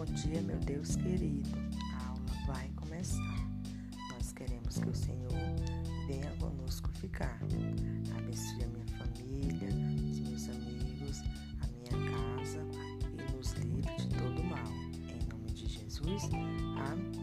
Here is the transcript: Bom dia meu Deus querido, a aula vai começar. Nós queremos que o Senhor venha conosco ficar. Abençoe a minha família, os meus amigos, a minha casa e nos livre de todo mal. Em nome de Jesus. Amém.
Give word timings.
Bom 0.00 0.06
dia 0.14 0.40
meu 0.40 0.56
Deus 0.60 0.96
querido, 0.96 1.50
a 1.92 2.08
aula 2.08 2.22
vai 2.46 2.70
começar. 2.74 3.50
Nós 4.14 4.32
queremos 4.32 4.78
que 4.78 4.88
o 4.88 4.94
Senhor 4.94 5.30
venha 6.06 6.34
conosco 6.38 6.88
ficar. 6.92 7.38
Abençoe 8.16 8.64
a 8.64 8.68
minha 8.68 8.86
família, 8.96 9.68
os 9.68 10.20
meus 10.20 10.48
amigos, 10.48 11.20
a 11.60 11.66
minha 11.66 12.12
casa 12.16 12.66
e 13.12 13.36
nos 13.36 13.52
livre 13.52 13.94
de 13.98 14.08
todo 14.16 14.42
mal. 14.42 14.72
Em 15.06 15.22
nome 15.28 15.50
de 15.52 15.66
Jesus. 15.66 16.30
Amém. 16.32 17.19